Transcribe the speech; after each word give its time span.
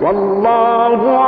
والله 0.00 1.25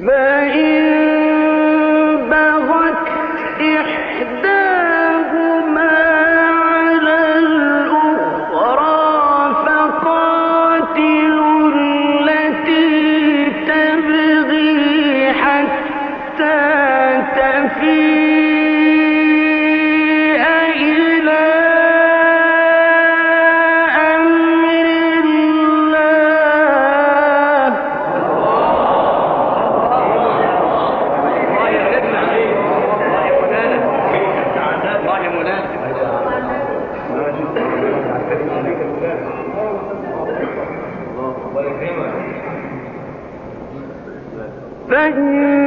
there 0.00 0.39
فإن 44.90 45.59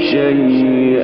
شيئا. 0.00 0.99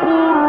por 0.00 0.47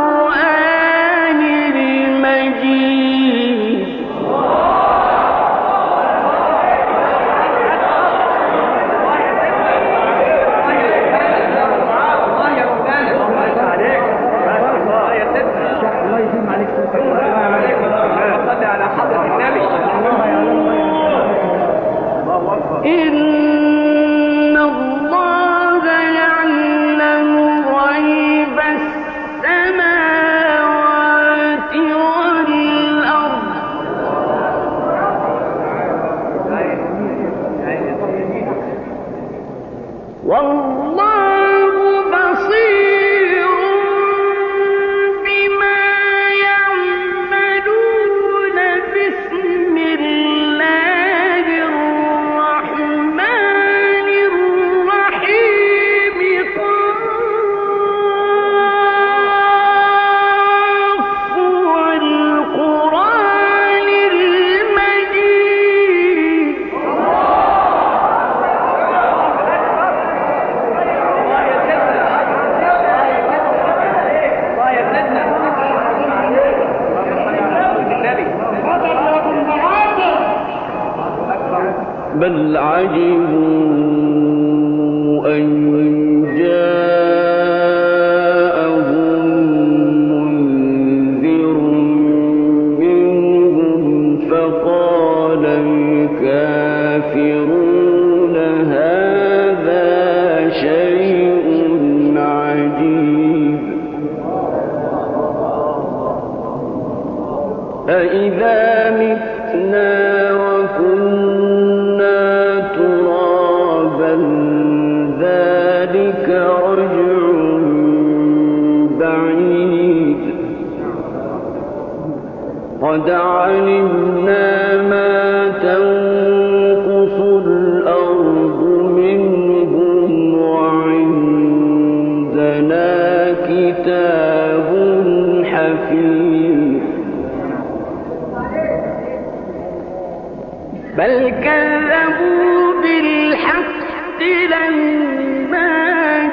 بل 141.10 141.30
كذبوا 141.30 142.82
بالحق 142.82 144.22
لما 144.24 145.67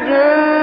جاءهم 0.09 0.56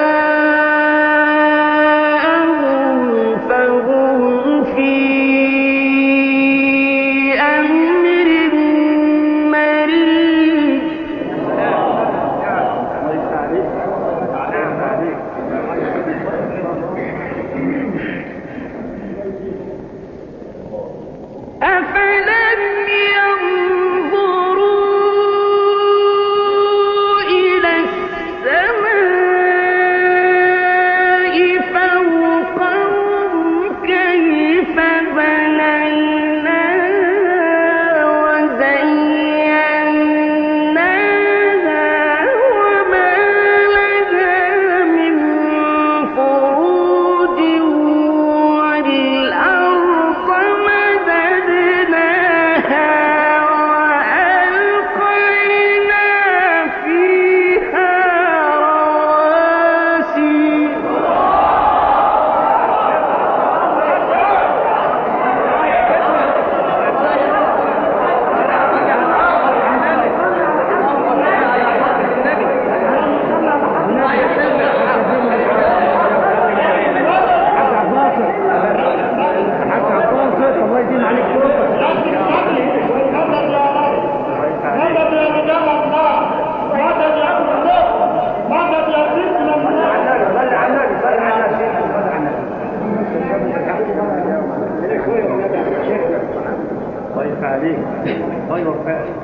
الله 98.53 98.65
يوفقك 98.65 99.22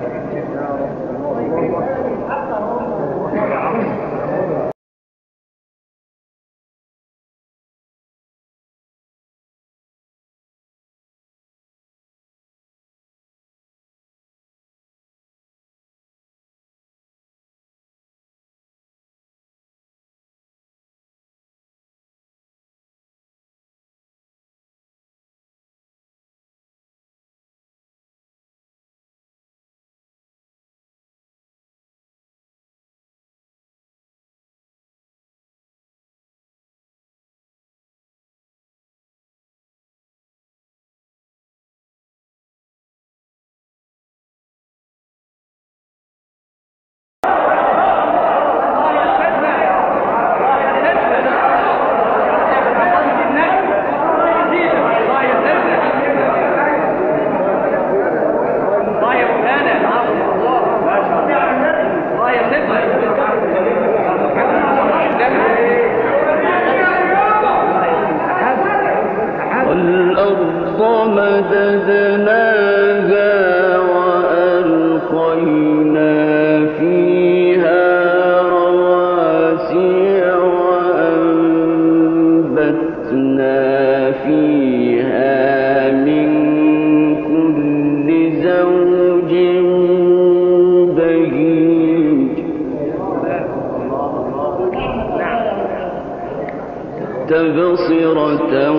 تبصرة 97.30 98.72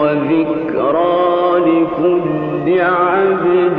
وذكرى 0.00 1.60
لكل 1.60 2.80
عبد 2.80 3.69